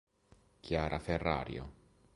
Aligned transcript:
Chiara 0.61 0.97
Ferrario 0.97 1.69